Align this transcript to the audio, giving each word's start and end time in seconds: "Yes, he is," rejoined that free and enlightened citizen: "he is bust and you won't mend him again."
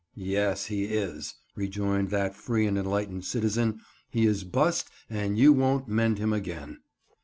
"Yes, 0.15 0.65
he 0.65 0.85
is," 0.85 1.35
rejoined 1.55 2.09
that 2.09 2.33
free 2.35 2.65
and 2.65 2.75
enlightened 2.75 3.23
citizen: 3.23 3.81
"he 4.09 4.25
is 4.25 4.43
bust 4.43 4.89
and 5.11 5.37
you 5.37 5.53
won't 5.53 5.87
mend 5.87 6.17
him 6.17 6.33
again." 6.33 6.79